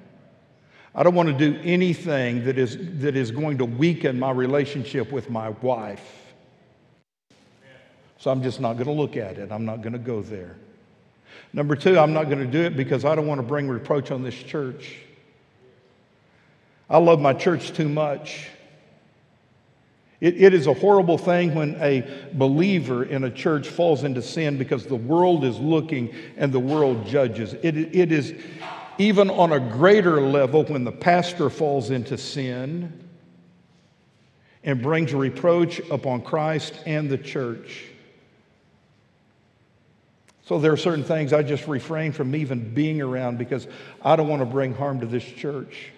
[0.94, 5.12] I don't want to do anything that is, that is going to weaken my relationship
[5.12, 6.34] with my wife.
[8.18, 9.52] So I'm just not going to look at it.
[9.52, 10.56] I'm not going to go there.
[11.52, 14.10] Number two, I'm not going to do it because I don't want to bring reproach
[14.12, 14.98] on this church.
[16.90, 18.50] I love my church too much.
[20.22, 24.58] It, it is a horrible thing when a believer in a church falls into sin
[24.58, 27.54] because the world is looking and the world judges.
[27.54, 28.34] It, it is
[28.98, 33.08] even on a greater level when the pastor falls into sin
[34.64, 37.86] and brings reproach upon Christ and the church.
[40.46, 43.68] So there are certain things I just refrain from even being around because
[44.02, 45.92] I don't want to bring harm to this church.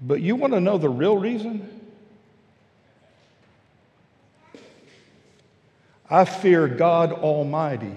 [0.00, 1.68] But you want to know the real reason?
[6.10, 7.94] I fear God Almighty.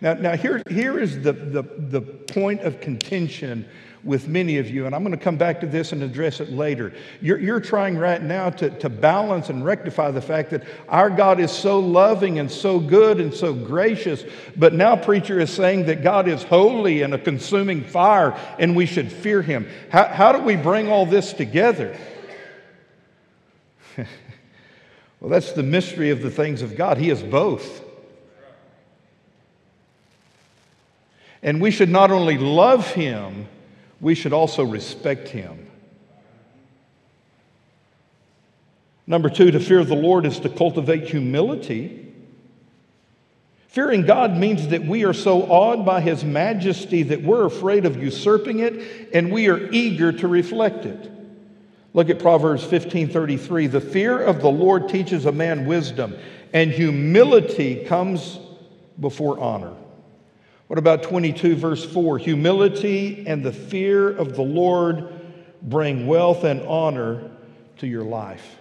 [0.00, 3.68] Now, now here, here is the, the, the point of contention
[4.08, 6.50] with many of you, and I'm going to come back to this and address it
[6.50, 6.94] later.
[7.20, 11.38] You're, you're trying right now to, to balance and rectify the fact that our God
[11.38, 14.24] is so loving and so good and so gracious,
[14.56, 18.86] but now preacher is saying that God is holy and a consuming fire and we
[18.86, 19.68] should fear him.
[19.90, 21.94] How, how do we bring all this together?
[25.20, 26.96] well, that's the mystery of the things of God.
[26.96, 27.84] He is both.
[31.42, 33.48] And we should not only love him,
[34.00, 35.66] we should also respect him.
[39.06, 42.12] Number two, to fear the Lord is to cultivate humility.
[43.68, 48.02] Fearing God means that we are so awed by his majesty that we're afraid of
[48.02, 51.10] usurping it and we are eager to reflect it.
[51.94, 53.66] Look at Proverbs 15:33.
[53.66, 56.14] The fear of the Lord teaches a man wisdom,
[56.52, 58.38] and humility comes
[59.00, 59.72] before honor.
[60.68, 62.18] What about 22, verse 4?
[62.18, 65.08] Humility and the fear of the Lord
[65.62, 67.30] bring wealth and honor
[67.78, 68.56] to your life.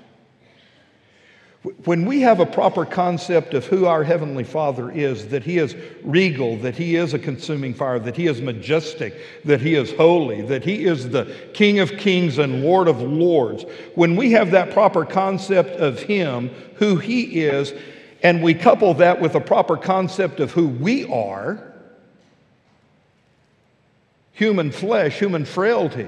[1.84, 5.76] When we have a proper concept of who our Heavenly Father is, that He is
[6.02, 10.44] regal, that He is a consuming fire, that He is majestic, that He is holy,
[10.44, 14.72] that He is the King of kings and Lord of lords, when we have that
[14.72, 17.74] proper concept of Him, who He is,
[18.24, 21.74] and we couple that with a proper concept of who we are,
[24.38, 26.08] human flesh, human frailty,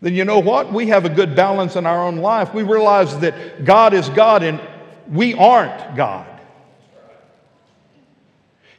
[0.00, 0.72] then you know what?
[0.72, 2.52] We have a good balance in our own life.
[2.52, 4.60] We realize that God is God and
[5.08, 6.26] we aren't God.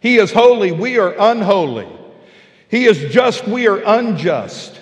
[0.01, 1.87] He is holy, we are unholy.
[2.67, 4.77] He is just, we are unjust.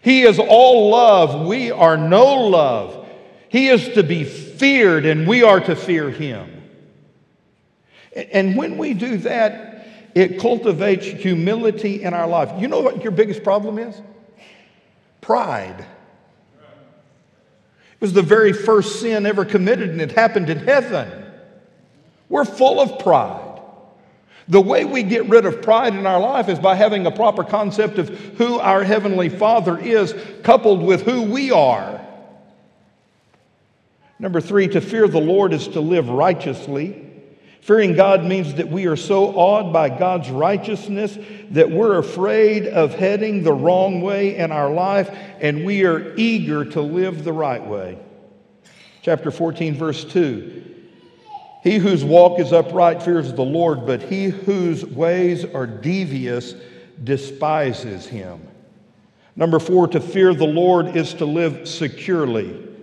[0.00, 3.08] He is all love, we are no love.
[3.48, 6.62] He is to be feared, and we are to fear him.
[8.14, 9.73] And when we do that,
[10.14, 12.52] it cultivates humility in our life.
[12.60, 14.00] You know what your biggest problem is?
[15.20, 15.80] Pride.
[17.92, 21.10] It was the very first sin ever committed, and it happened in heaven.
[22.28, 23.60] We're full of pride.
[24.46, 27.44] The way we get rid of pride in our life is by having a proper
[27.44, 32.04] concept of who our Heavenly Father is, coupled with who we are.
[34.18, 37.13] Number three, to fear the Lord is to live righteously.
[37.64, 41.16] Fearing God means that we are so awed by God's righteousness
[41.52, 45.08] that we're afraid of heading the wrong way in our life
[45.40, 47.98] and we are eager to live the right way.
[49.00, 50.62] Chapter 14, verse 2.
[51.62, 56.54] He whose walk is upright fears the Lord, but he whose ways are devious
[57.02, 58.46] despises him.
[59.36, 62.73] Number four, to fear the Lord is to live securely.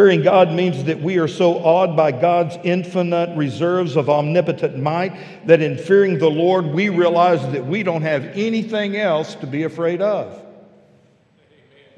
[0.00, 5.46] Fearing God means that we are so awed by God's infinite reserves of omnipotent might
[5.46, 9.64] that in fearing the Lord, we realize that we don't have anything else to be
[9.64, 10.42] afraid of.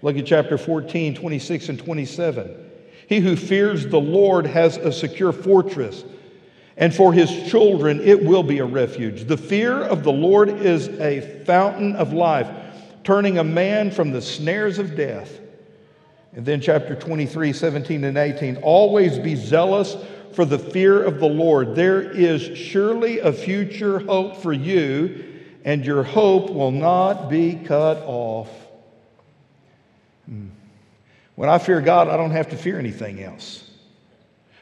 [0.03, 2.71] Look at chapter 14, 26 and 27.
[3.09, 6.03] He who fears the Lord has a secure fortress,
[6.77, 9.29] and for his children it will be a refuge.
[9.29, 12.49] The fear of the Lord is a fountain of life,
[13.05, 15.39] turning a man from the snares of death.
[16.35, 18.57] And then chapter 23, 17 and 18.
[18.59, 19.97] Always be zealous
[20.35, 21.75] for the fear of the Lord.
[21.75, 25.25] There is surely a future hope for you,
[25.65, 28.49] and your hope will not be cut off.
[30.27, 30.49] Hmm.
[31.35, 33.71] When I fear God, I don't have to fear anything else.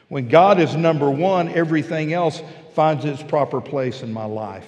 [0.09, 2.41] When God is number one, everything else
[2.73, 4.67] finds its proper place in my life.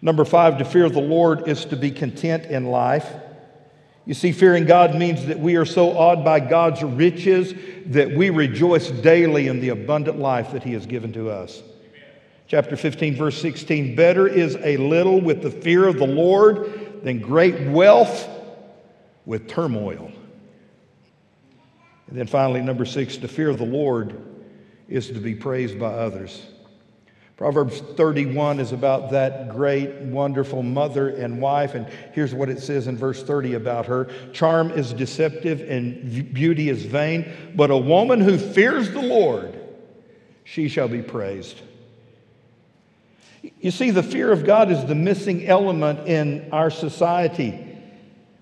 [0.00, 3.12] Number five, to fear the Lord is to be content in life.
[4.08, 7.52] You see, fearing God means that we are so awed by God's riches
[7.92, 11.58] that we rejoice daily in the abundant life that He has given to us.
[11.60, 12.02] Amen.
[12.46, 17.18] Chapter 15, verse 16 Better is a little with the fear of the Lord than
[17.18, 18.26] great wealth
[19.26, 20.10] with turmoil.
[22.06, 24.24] And then finally, number six, to fear the Lord
[24.88, 26.46] is to be praised by others.
[27.38, 31.76] Proverbs 31 is about that great, wonderful mother and wife.
[31.76, 36.68] And here's what it says in verse 30 about her Charm is deceptive and beauty
[36.68, 39.56] is vain, but a woman who fears the Lord,
[40.42, 41.62] she shall be praised.
[43.60, 47.64] You see, the fear of God is the missing element in our society.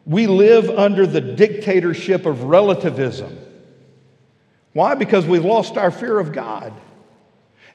[0.07, 3.39] We live under the dictatorship of relativism.
[4.73, 4.95] Why?
[4.95, 6.73] Because we've lost our fear of God.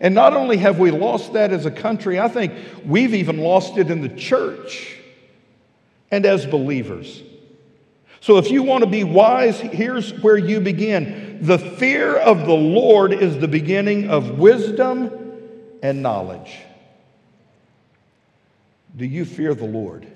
[0.02, 3.78] And not only have we lost that as a country, I think we've even lost
[3.78, 4.98] it in the church
[6.10, 7.22] and as believers.
[8.20, 11.38] So if you want to be wise, here's where you begin.
[11.42, 15.38] The fear of the Lord is the beginning of wisdom
[15.84, 16.58] and knowledge.
[18.98, 20.08] Do you fear the Lord?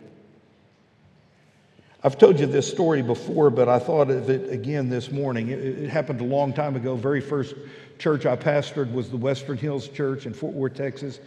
[2.05, 5.49] I've told you this story before, but I thought of it again this morning.
[5.49, 6.95] It, it, happened a long time ago.
[6.95, 7.55] Very first
[7.97, 11.19] church I pastored was the Western Hills Church in Fort Worth, Texas.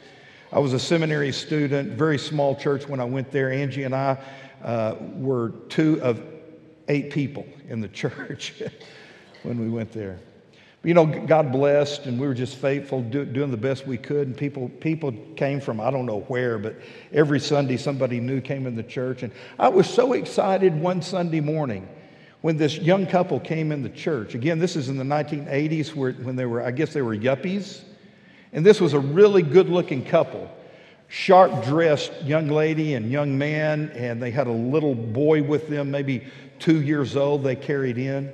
[0.52, 3.50] I was a seminary student, very small church when I went there.
[3.50, 4.18] Angie and I
[4.62, 6.22] uh, were two of
[6.86, 8.62] eight people in the church
[9.42, 10.20] when we went there.
[10.84, 14.28] You know, God blessed, and we were just faithful, do, doing the best we could.
[14.28, 16.76] And people, people came from I don't know where, but
[17.12, 19.24] every Sunday somebody new came in the church.
[19.24, 21.88] And I was so excited one Sunday morning
[22.42, 24.36] when this young couple came in the church.
[24.36, 27.80] Again, this is in the 1980s where, when they were, I guess they were yuppies.
[28.52, 30.48] And this was a really good looking couple.
[31.08, 35.90] Sharp dressed young lady and young man, and they had a little boy with them,
[35.90, 36.24] maybe
[36.60, 38.32] two years old, they carried in.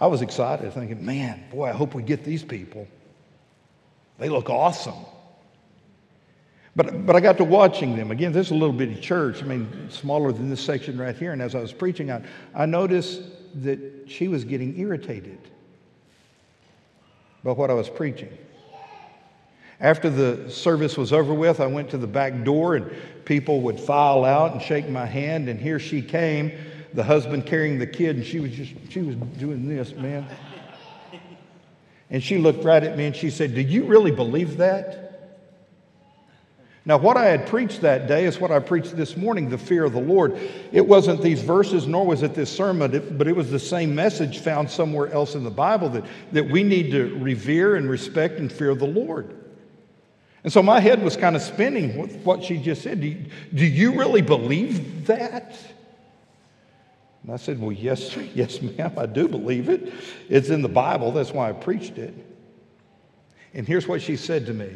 [0.00, 2.88] I was excited, thinking, man, boy, I hope we get these people.
[4.18, 4.94] They look awesome.
[6.74, 8.10] But, but I got to watching them.
[8.10, 9.42] Again, this is a little bitty church.
[9.42, 11.32] I mean, smaller than this section right here.
[11.32, 12.22] And as I was preaching, I,
[12.54, 13.22] I noticed
[13.62, 15.38] that she was getting irritated.
[17.42, 18.30] about what I was preaching.
[19.80, 22.90] After the service was over with, I went to the back door and
[23.24, 26.52] people would file out and shake my hand, and here she came,
[26.94, 30.26] the husband carrying the kid, and she was just, she was doing this, man.
[32.10, 35.10] And she looked right at me and she said, Do you really believe that?
[36.84, 39.84] Now, what I had preached that day is what I preached this morning the fear
[39.84, 40.36] of the Lord.
[40.72, 44.38] It wasn't these verses, nor was it this sermon, but it was the same message
[44.38, 48.50] found somewhere else in the Bible that, that we need to revere and respect and
[48.50, 49.36] fear the Lord.
[50.42, 53.02] And so my head was kind of spinning with what she just said.
[53.02, 55.54] Do you, do you really believe that?
[57.22, 59.92] And I said, Well, yes, yes, ma'am, I do believe it.
[60.28, 61.12] It's in the Bible.
[61.12, 62.14] That's why I preached it.
[63.52, 64.70] And here's what she said to me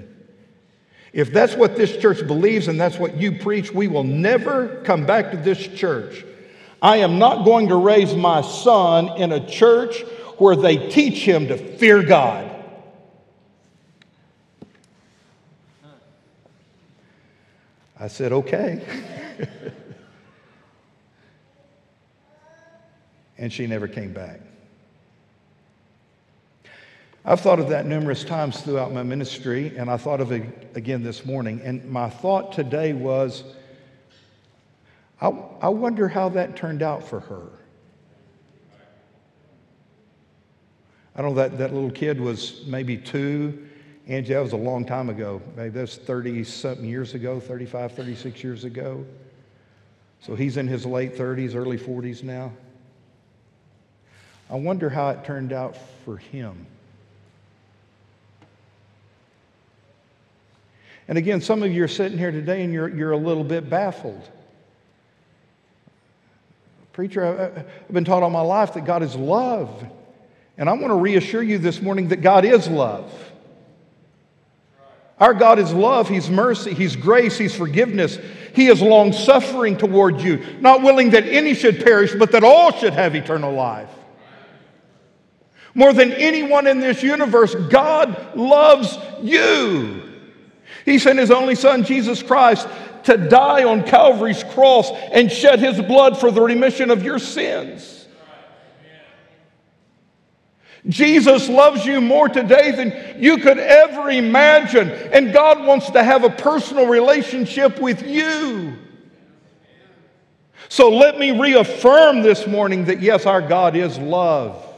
[1.12, 5.06] If that's what this church believes and that's what you preach, we will never come
[5.06, 6.24] back to this church.
[6.82, 10.02] I am not going to raise my son in a church
[10.36, 12.50] where they teach him to fear God.
[17.98, 18.84] I said, okay.
[23.38, 24.40] and she never came back.
[27.24, 31.02] I've thought of that numerous times throughout my ministry, and I thought of it again
[31.02, 31.60] this morning.
[31.64, 33.44] And my thought today was
[35.20, 35.28] I,
[35.62, 37.48] I wonder how that turned out for her.
[41.16, 43.68] I don't know that, that little kid was maybe two.
[44.06, 45.40] Angie, that was a long time ago.
[45.56, 49.06] Maybe that's 30 something years ago, 35, 36 years ago.
[50.20, 52.52] So he's in his late 30s, early 40s now.
[54.54, 56.68] I wonder how it turned out for him.
[61.08, 63.68] And again, some of you are sitting here today and you're, you're a little bit
[63.68, 64.22] baffled.
[66.92, 69.84] Preacher, I've been taught all my life that God is love.
[70.56, 73.12] And I want to reassure you this morning that God is love.
[75.18, 78.20] Our God is love, He's mercy, He's grace, He's forgiveness.
[78.54, 82.70] He is long suffering toward you, not willing that any should perish, but that all
[82.70, 83.90] should have eternal life.
[85.74, 90.02] More than anyone in this universe, God loves you.
[90.84, 92.68] He sent His only Son, Jesus Christ,
[93.04, 98.06] to die on Calvary's cross and shed His blood for the remission of your sins.
[100.86, 104.90] Jesus loves you more today than you could ever imagine.
[104.90, 108.76] And God wants to have a personal relationship with you.
[110.68, 114.73] So let me reaffirm this morning that yes, our God is love.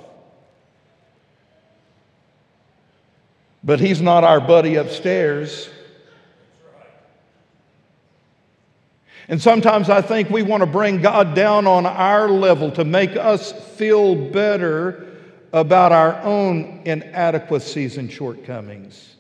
[3.66, 5.68] But He's not our buddy upstairs.
[9.28, 13.16] And sometimes I think we want to bring God down on our level to make
[13.16, 15.04] us feel better
[15.52, 19.16] about our own inadequacies and shortcomings.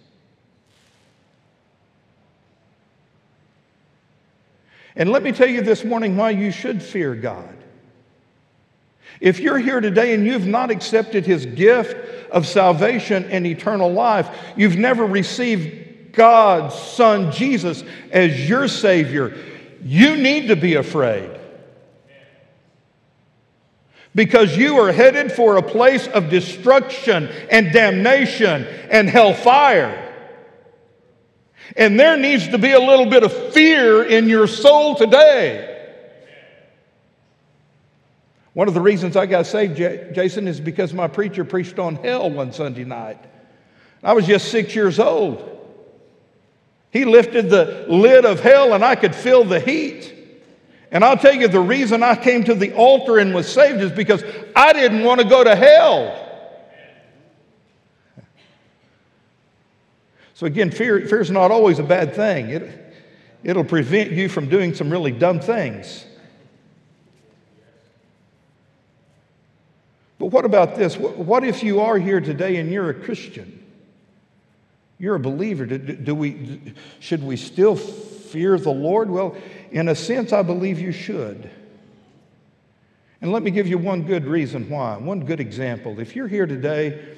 [4.94, 7.56] And let me tell you this morning why you should fear God.
[9.20, 11.96] If you're here today and you've not accepted his gift
[12.30, 19.36] of salvation and eternal life, you've never received God's Son Jesus as your Savior,
[19.82, 21.30] you need to be afraid
[24.14, 30.02] because you are headed for a place of destruction and damnation and hellfire.
[31.76, 35.75] And there needs to be a little bit of fear in your soul today.
[38.56, 42.30] One of the reasons I got saved, Jason, is because my preacher preached on hell
[42.30, 43.22] one Sunday night.
[44.02, 45.46] I was just six years old.
[46.90, 50.14] He lifted the lid of hell and I could feel the heat.
[50.90, 53.92] And I'll tell you, the reason I came to the altar and was saved is
[53.92, 54.24] because
[54.56, 56.22] I didn't want to go to hell.
[60.32, 62.94] So, again, fear, fear is not always a bad thing, it,
[63.44, 66.06] it'll prevent you from doing some really dumb things.
[70.18, 70.96] But what about this?
[70.96, 73.64] What if you are here today and you're a Christian?
[74.98, 75.66] You're a believer.
[75.66, 79.10] Do, do we, should we still fear the Lord?
[79.10, 79.36] Well,
[79.70, 81.50] in a sense, I believe you should.
[83.20, 86.00] And let me give you one good reason why, one good example.
[86.00, 87.14] If you're here today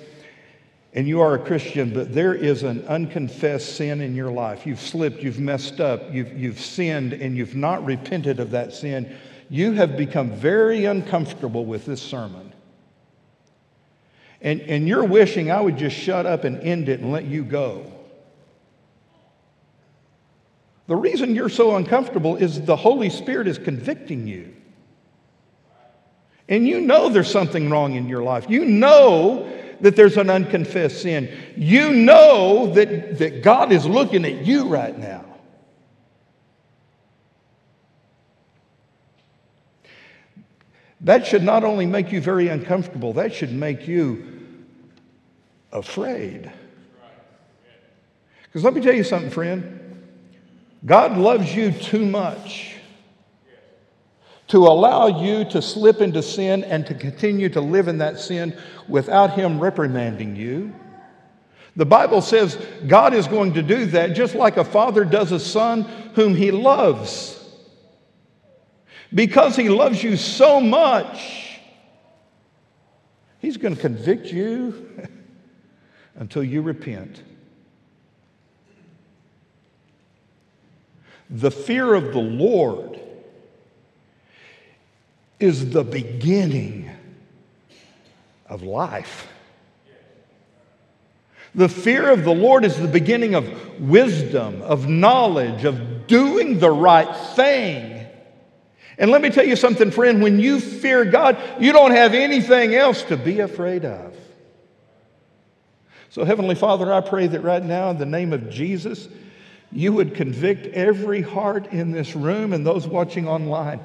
[0.92, 4.80] and you are a Christian, but there is an unconfessed sin in your life, you've
[4.80, 9.16] slipped, you've messed up, you've, you've sinned, and you've not repented of that sin,
[9.50, 12.47] you have become very uncomfortable with this sermon.
[14.40, 17.44] And, and you're wishing I would just shut up and end it and let you
[17.44, 17.92] go.
[20.86, 24.54] The reason you're so uncomfortable is the Holy Spirit is convicting you.
[26.48, 28.46] And you know there's something wrong in your life.
[28.48, 31.30] You know that there's an unconfessed sin.
[31.56, 35.24] You know that, that God is looking at you right now.
[41.08, 44.26] That should not only make you very uncomfortable, that should make you
[45.72, 46.52] afraid.
[48.42, 50.04] Because let me tell you something, friend.
[50.84, 52.74] God loves you too much
[54.48, 58.54] to allow you to slip into sin and to continue to live in that sin
[58.86, 60.74] without Him reprimanding you.
[61.74, 65.40] The Bible says God is going to do that just like a father does a
[65.40, 65.84] son
[66.14, 67.37] whom he loves.
[69.14, 71.60] Because he loves you so much,
[73.40, 75.08] he's going to convict you
[76.16, 77.22] until you repent.
[81.30, 82.98] The fear of the Lord
[85.38, 86.90] is the beginning
[88.46, 89.28] of life.
[91.54, 96.70] The fear of the Lord is the beginning of wisdom, of knowledge, of doing the
[96.70, 97.97] right thing.
[98.98, 102.74] And let me tell you something, friend, when you fear God, you don't have anything
[102.74, 104.14] else to be afraid of.
[106.10, 109.08] So, Heavenly Father, I pray that right now, in the name of Jesus,
[109.70, 113.80] you would convict every heart in this room and those watching online.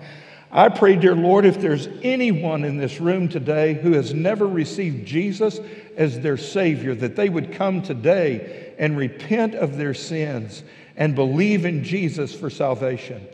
[0.52, 5.06] I pray, dear Lord, if there's anyone in this room today who has never received
[5.06, 5.60] Jesus
[5.98, 10.64] as their Savior, that they would come today and repent of their sins
[10.96, 13.28] and believe in Jesus for salvation.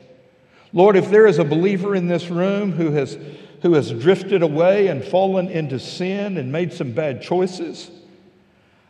[0.72, 3.18] Lord, if there is a believer in this room who has,
[3.62, 7.90] who has drifted away and fallen into sin and made some bad choices,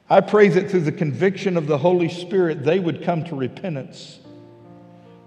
[0.10, 4.20] I pray that through the conviction of the Holy Spirit, they would come to repentance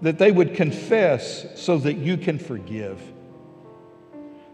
[0.03, 3.01] that they would confess so that you can forgive.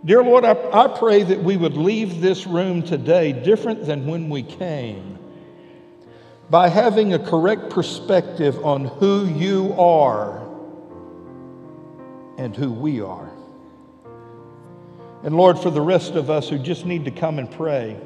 [0.05, 4.29] Dear Lord, I, I pray that we would leave this room today different than when
[4.29, 5.17] we came
[6.51, 10.48] by having a correct perspective on who you are
[12.39, 13.29] and who we are.
[15.23, 17.99] And Lord, for the rest of us who just need to come and pray,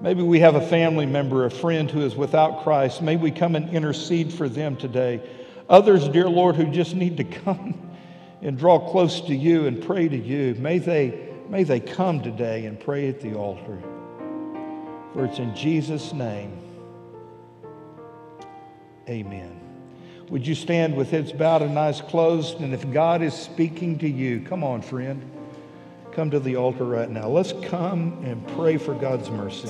[0.00, 3.02] maybe we have a family member, a friend who is without Christ.
[3.02, 5.20] May we come and intercede for them today.
[5.68, 7.90] Others, dear Lord, who just need to come
[8.40, 12.66] and draw close to you and pray to you, may they, may they come today
[12.66, 13.82] and pray at the altar.
[15.12, 16.56] For it's in Jesus' name.
[19.08, 19.61] Amen.
[20.30, 22.60] Would you stand with heads bowed and eyes closed?
[22.60, 25.22] And if God is speaking to you, come on, friend.
[26.12, 27.28] Come to the altar right now.
[27.28, 29.68] Let's come and pray for God's mercy.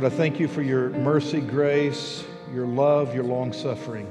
[0.00, 2.24] Lord, I thank you for your mercy, grace,
[2.54, 4.10] your love, your long suffering.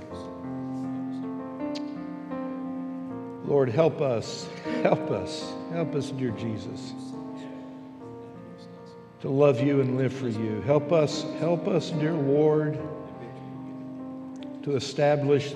[3.44, 4.48] Lord, help us,
[4.84, 6.94] help us, help us, dear Jesus,
[9.22, 10.62] to love you and live for you.
[10.62, 12.78] Help us, help us, dear Lord,
[14.62, 15.56] to establish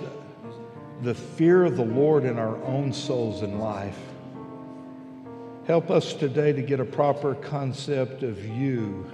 [1.03, 3.99] the fear of the Lord in our own souls and life.
[5.67, 9.05] Help us today to get a proper concept of you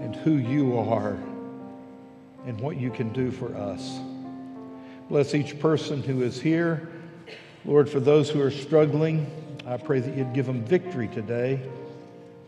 [0.00, 1.18] and who you are
[2.46, 3.98] and what you can do for us.
[5.08, 6.88] Bless each person who is here.
[7.64, 9.26] Lord, for those who are struggling,
[9.66, 11.60] I pray that you'd give them victory today.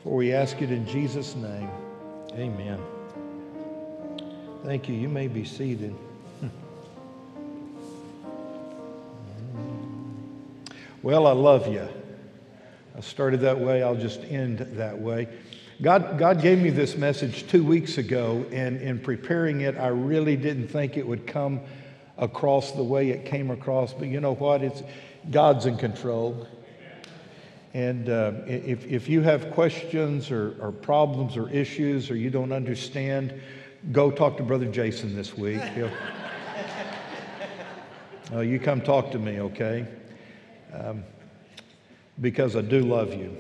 [0.03, 1.69] For we ask it in Jesus' name.
[2.33, 2.81] Amen.
[4.65, 4.95] Thank you.
[4.95, 5.95] You may be seated.
[11.03, 11.89] Well, I love you.
[12.95, 15.29] I started that way, I'll just end that way.
[15.83, 20.37] God, God gave me this message two weeks ago, and in preparing it, I really
[20.37, 21.61] didn't think it would come
[22.19, 23.95] across the way it came across.
[23.95, 24.63] But you know what?
[24.63, 24.83] It's
[25.31, 26.47] God's in control.
[27.73, 32.53] And uh, if, if you have questions or, or problems or issues or you don't
[32.53, 33.41] understand,
[33.91, 35.63] go talk to Brother Jason this week.
[38.33, 39.85] Uh, you come talk to me, okay?
[40.73, 41.03] Um,
[42.21, 43.37] because I do love you.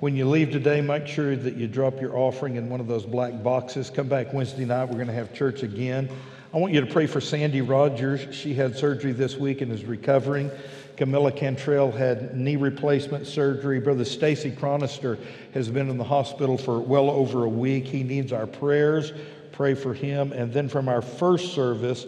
[0.00, 3.04] When you leave today, make sure that you drop your offering in one of those
[3.04, 3.90] black boxes.
[3.90, 4.84] Come back Wednesday night.
[4.84, 6.08] We're going to have church again.
[6.54, 8.32] I want you to pray for Sandy Rogers.
[8.32, 10.52] She had surgery this week and is recovering.
[10.96, 13.80] Camilla Cantrell had knee replacement surgery.
[13.80, 15.18] Brother Stacy Cronister
[15.52, 17.84] has been in the hospital for well over a week.
[17.84, 19.12] He needs our prayers.
[19.50, 20.30] Pray for him.
[20.30, 22.06] And then from our first service,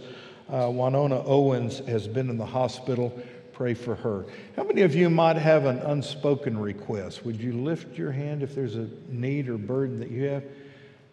[0.49, 3.21] uh, Winona Owens has been in the hospital
[3.61, 4.25] pray for her.
[4.57, 7.27] How many of you might have an unspoken request?
[7.27, 10.45] Would you lift your hand if there's a need or burden that you have?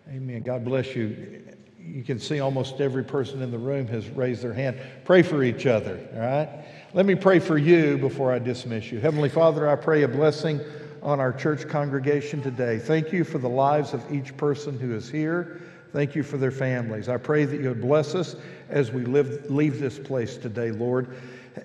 [0.07, 0.43] Amen.
[0.43, 1.43] God bless you.
[1.77, 4.79] You can see almost every person in the room has raised their hand.
[5.03, 6.47] Pray for each other, all right?
[6.93, 9.01] Let me pray for you before I dismiss you.
[9.01, 10.61] Heavenly Father, I pray a blessing
[11.03, 12.79] on our church congregation today.
[12.79, 15.61] Thank you for the lives of each person who is here.
[15.91, 17.09] Thank you for their families.
[17.09, 18.37] I pray that you would bless us
[18.69, 21.13] as we live, leave this place today, Lord.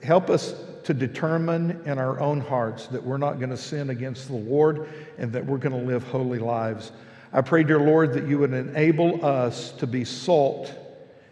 [0.03, 0.55] Help us
[0.85, 4.89] to determine in our own hearts that we're not going to sin against the Lord
[5.19, 6.93] and that we're going to live holy lives.
[7.33, 10.73] I pray, dear Lord, that you would enable us to be salt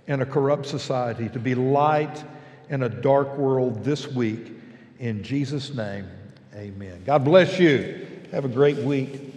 [0.06, 2.24] in a corrupt society, to be light
[2.68, 4.52] in a dark world this week.
[4.98, 6.06] In Jesus' name,
[6.54, 7.02] amen.
[7.04, 8.06] God bless you.
[8.32, 9.29] Have a great week.